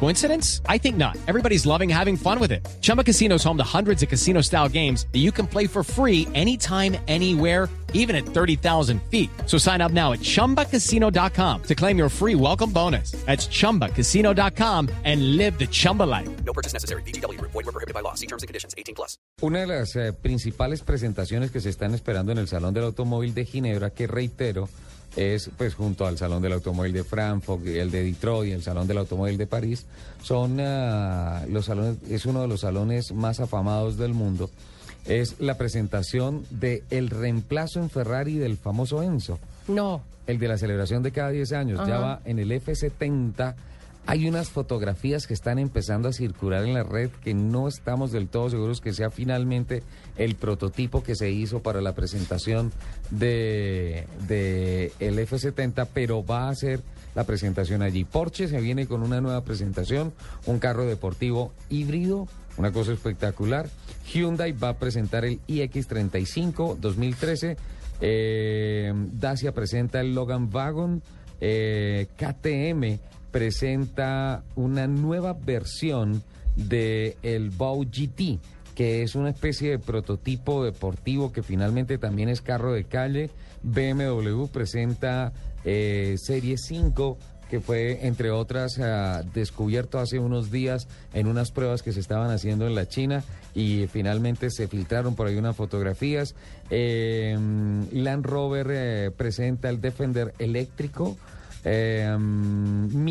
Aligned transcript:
Coincidence? 0.00 0.60
I 0.68 0.78
think 0.78 0.96
not. 0.96 1.16
Everybody's 1.26 1.64
loving 1.64 1.88
having 1.88 2.16
fun 2.16 2.38
with 2.38 2.52
it. 2.52 2.66
Chumba 2.82 3.02
Casino 3.02 3.36
is 3.36 3.44
home 3.44 3.56
to 3.56 3.64
hundreds 3.64 4.02
of 4.02 4.08
casino 4.10 4.42
style 4.42 4.68
games 4.68 5.06
that 5.12 5.20
you 5.20 5.32
can 5.32 5.46
play 5.46 5.66
for 5.66 5.82
free 5.82 6.28
anytime, 6.34 6.96
anywhere, 7.08 7.70
even 7.94 8.14
at 8.14 8.26
30,000 8.26 9.00
feet. 9.10 9.30
So 9.46 9.56
sign 9.56 9.80
up 9.80 9.92
now 9.92 10.12
at 10.12 10.20
chumbacasino.com 10.20 11.62
to 11.62 11.74
claim 11.74 11.96
your 11.96 12.10
free 12.10 12.34
welcome 12.34 12.70
bonus. 12.70 13.12
That's 13.24 13.48
chumbacasino.com 13.48 14.90
and 15.04 15.36
live 15.38 15.58
the 15.58 15.66
Chumba 15.66 16.02
life. 16.02 16.28
No 16.44 16.52
purchase 16.52 16.74
necessary. 16.74 17.02
BGW. 17.02 17.40
Void 17.40 17.54
were 17.54 17.72
prohibited 17.72 17.94
by 17.94 18.00
law. 18.00 18.14
See 18.14 18.26
terms 18.26 18.42
and 18.42 18.48
conditions. 18.48 18.74
18 18.76 18.94
plus. 18.94 19.16
Una 19.42 19.60
de 19.60 19.66
las 19.66 19.96
eh, 19.96 20.12
principales 20.12 20.82
presentaciones 20.82 21.50
que 21.50 21.60
se 21.60 21.68
están 21.68 21.94
esperando 21.94 22.32
en 22.32 22.38
el 22.38 22.48
Salón 22.48 22.74
del 22.74 22.84
Automóvil 22.84 23.34
de 23.34 23.44
Ginebra, 23.44 23.90
que 23.90 24.06
reitero, 24.06 24.68
es 25.16 25.50
pues 25.56 25.74
junto 25.74 26.06
al 26.06 26.18
Salón 26.18 26.42
del 26.42 26.52
Automóvil 26.52 26.92
de 26.92 27.04
Frankfurt, 27.04 27.66
el 27.66 27.90
de 27.90 28.02
Detroit 28.02 28.50
y 28.50 28.52
el 28.52 28.62
Salón 28.62 28.86
del 28.86 28.98
Automóvil 28.98 29.36
de 29.36 29.46
París, 29.46 29.86
son 30.22 30.58
ah, 30.60 31.44
los 31.48 31.66
salones, 31.66 31.98
es 32.08 32.26
uno 32.26 32.42
de 32.42 32.48
los 32.48 32.60
salones 32.60 33.12
más 33.12 33.40
afamados 33.40 33.96
del 33.96 34.14
mundo. 34.14 34.50
Es 35.06 35.36
la 35.38 35.58
presentación 35.58 36.44
de 36.50 36.82
el 36.90 37.10
reemplazo 37.10 37.80
en 37.80 37.90
Ferrari 37.90 38.38
del 38.38 38.56
famoso 38.56 39.02
Enzo. 39.02 39.38
No. 39.68 40.02
El 40.26 40.38
de 40.38 40.48
la 40.48 40.56
celebración 40.56 41.02
de 41.02 41.12
cada 41.12 41.28
10 41.30 41.52
años. 41.52 41.86
Ya 41.86 41.98
va 41.98 42.20
en 42.24 42.38
el 42.38 42.50
F70. 42.50 43.54
Hay 44.06 44.28
unas 44.28 44.50
fotografías 44.50 45.26
que 45.26 45.32
están 45.32 45.58
empezando 45.58 46.08
a 46.08 46.12
circular 46.12 46.64
en 46.64 46.74
la 46.74 46.82
red 46.82 47.10
que 47.10 47.32
no 47.32 47.68
estamos 47.68 48.12
del 48.12 48.28
todo 48.28 48.50
seguros 48.50 48.82
que 48.82 48.92
sea 48.92 49.10
finalmente 49.10 49.82
el 50.18 50.34
prototipo 50.34 51.02
que 51.02 51.14
se 51.14 51.30
hizo 51.30 51.62
para 51.62 51.80
la 51.80 51.94
presentación 51.94 52.70
de, 53.10 54.06
de 54.28 54.92
el 55.00 55.18
F70, 55.18 55.88
pero 55.94 56.24
va 56.24 56.50
a 56.50 56.54
ser 56.54 56.80
la 57.14 57.24
presentación 57.24 57.80
allí. 57.80 58.04
Porsche 58.04 58.46
se 58.46 58.60
viene 58.60 58.86
con 58.86 59.02
una 59.02 59.22
nueva 59.22 59.42
presentación, 59.42 60.12
un 60.44 60.58
carro 60.58 60.84
deportivo 60.84 61.52
híbrido, 61.70 62.28
una 62.58 62.72
cosa 62.72 62.92
espectacular. 62.92 63.70
Hyundai 64.12 64.52
va 64.52 64.70
a 64.70 64.76
presentar 64.76 65.24
el 65.24 65.40
iX35 65.46 66.76
2013. 66.76 67.56
Eh, 68.02 68.92
Dacia 69.12 69.52
presenta 69.52 70.00
el 70.02 70.14
Logan 70.14 70.50
Wagon. 70.52 71.02
Eh, 71.40 72.06
KTM 72.16 73.00
presenta 73.34 74.44
una 74.54 74.86
nueva 74.86 75.32
versión 75.32 76.22
de 76.54 77.16
el 77.24 77.50
Bow 77.50 77.82
GT, 77.84 78.38
que 78.76 79.02
es 79.02 79.16
una 79.16 79.30
especie 79.30 79.70
de 79.70 79.80
prototipo 79.80 80.64
deportivo 80.64 81.32
que 81.32 81.42
finalmente 81.42 81.98
también 81.98 82.28
es 82.28 82.40
carro 82.40 82.72
de 82.72 82.84
calle. 82.84 83.30
BMW 83.64 84.46
presenta 84.46 85.32
eh, 85.64 86.14
Serie 86.16 86.56
5 86.56 87.18
que 87.50 87.58
fue, 87.60 88.06
entre 88.06 88.30
otras, 88.30 88.78
ah, 88.78 89.24
descubierto 89.34 89.98
hace 89.98 90.20
unos 90.20 90.52
días 90.52 90.86
en 91.12 91.26
unas 91.26 91.50
pruebas 91.50 91.82
que 91.82 91.92
se 91.92 91.98
estaban 91.98 92.30
haciendo 92.30 92.68
en 92.68 92.76
la 92.76 92.86
China 92.86 93.24
y 93.52 93.88
finalmente 93.88 94.48
se 94.50 94.68
filtraron 94.68 95.16
por 95.16 95.26
ahí 95.26 95.36
unas 95.36 95.56
fotografías. 95.56 96.36
Eh, 96.70 97.36
Land 97.90 98.26
Rover 98.26 98.68
eh, 98.70 99.10
presenta 99.10 99.70
el 99.70 99.80
Defender 99.80 100.34
eléctrico. 100.38 101.16
Eh, 101.64 102.14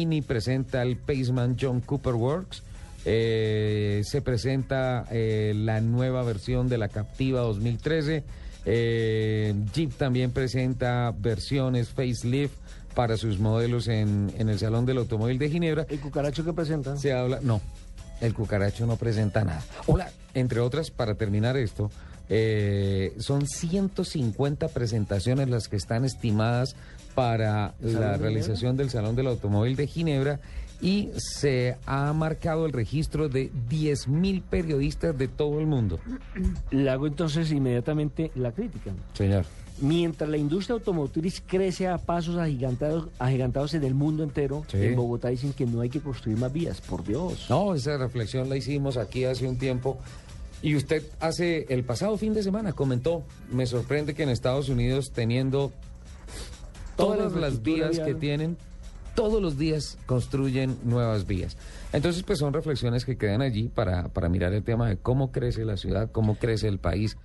Mini 0.00 0.22
presenta 0.22 0.80
el 0.80 0.96
Paceman 0.96 1.58
John 1.60 1.82
Cooper 1.82 2.14
Works. 2.14 2.62
Eh, 3.04 4.00
se 4.02 4.22
presenta 4.22 5.04
eh, 5.10 5.52
la 5.54 5.82
nueva 5.82 6.22
versión 6.22 6.70
de 6.70 6.78
la 6.78 6.88
Captiva 6.88 7.40
2013. 7.40 8.24
Eh, 8.64 9.54
Jeep 9.74 9.92
también 9.92 10.30
presenta 10.30 11.12
versiones 11.14 11.90
facelift 11.90 12.54
para 12.94 13.18
sus 13.18 13.38
modelos 13.40 13.88
en, 13.88 14.32
en 14.38 14.48
el 14.48 14.58
Salón 14.58 14.86
del 14.86 14.96
Automóvil 14.96 15.38
de 15.38 15.50
Ginebra. 15.50 15.86
¿El 15.90 16.00
cucaracho 16.00 16.46
que 16.46 16.54
presenta? 16.54 16.96
Se 16.96 17.12
habla, 17.12 17.40
no, 17.42 17.60
el 18.22 18.32
cucaracho 18.32 18.86
no 18.86 18.96
presenta 18.96 19.44
nada. 19.44 19.62
Hola, 19.86 20.10
entre 20.32 20.60
otras, 20.60 20.90
para 20.90 21.14
terminar 21.14 21.58
esto, 21.58 21.90
eh, 22.30 23.12
son 23.18 23.46
150 23.46 24.68
presentaciones 24.68 25.50
las 25.50 25.68
que 25.68 25.76
están 25.76 26.04
estimadas 26.04 26.76
para 27.14 27.74
¿El 27.82 27.92
Salón 27.92 28.08
la 28.10 28.16
realización 28.16 28.76
del 28.76 28.88
Salón 28.88 29.16
del 29.16 29.26
Automóvil 29.26 29.74
de 29.76 29.86
Ginebra 29.88 30.40
y 30.80 31.10
se 31.16 31.76
ha 31.84 32.10
marcado 32.14 32.64
el 32.64 32.72
registro 32.72 33.28
de 33.28 33.50
10.000 33.68 34.42
periodistas 34.48 35.18
de 35.18 35.28
todo 35.28 35.60
el 35.60 35.66
mundo. 35.66 35.98
Le 36.70 36.88
hago 36.88 37.06
entonces 37.06 37.50
inmediatamente 37.52 38.30
la 38.34 38.52
crítica. 38.52 38.92
Señor. 39.12 39.44
Mientras 39.82 40.28
la 40.30 40.36
industria 40.36 40.74
automotriz 40.74 41.42
crece 41.46 41.88
a 41.88 41.98
pasos 41.98 42.36
agigantados, 42.36 43.08
agigantados 43.18 43.74
en 43.74 43.84
el 43.84 43.94
mundo 43.94 44.22
entero, 44.22 44.62
Sí. 44.68 44.76
en 44.78 44.96
Bogotá 44.96 45.28
dicen 45.28 45.52
que 45.52 45.66
no 45.66 45.80
hay 45.80 45.88
que 45.90 46.00
construir 46.00 46.38
más 46.38 46.52
vías, 46.52 46.80
por 46.80 47.04
Dios. 47.04 47.46
No, 47.50 47.74
esa 47.74 47.96
reflexión 47.98 48.48
la 48.48 48.56
hicimos 48.56 48.96
aquí 48.96 49.24
hace 49.24 49.46
un 49.48 49.58
tiempo. 49.58 49.98
Y 50.62 50.76
usted 50.76 51.02
hace 51.20 51.66
el 51.70 51.84
pasado 51.84 52.16
fin 52.18 52.34
de 52.34 52.42
semana 52.42 52.72
comentó, 52.72 53.24
me 53.50 53.66
sorprende 53.66 54.14
que 54.14 54.22
en 54.22 54.28
Estados 54.28 54.68
Unidos 54.68 55.10
teniendo 55.10 55.72
Toda 56.96 57.16
todas 57.16 57.32
la 57.32 57.40
las 57.40 57.62
vías 57.62 57.98
que 57.98 58.14
tienen, 58.14 58.58
todos 59.14 59.40
los 59.40 59.56
días 59.56 59.98
construyen 60.06 60.76
nuevas 60.84 61.26
vías. 61.26 61.56
Entonces, 61.92 62.22
pues 62.22 62.38
son 62.38 62.52
reflexiones 62.52 63.04
que 63.04 63.16
quedan 63.16 63.42
allí 63.42 63.68
para, 63.68 64.08
para 64.08 64.28
mirar 64.28 64.52
el 64.52 64.62
tema 64.62 64.88
de 64.88 64.98
cómo 64.98 65.32
crece 65.32 65.64
la 65.64 65.76
ciudad, 65.76 66.10
cómo 66.12 66.36
crece 66.36 66.68
el 66.68 66.78
país, 66.78 67.16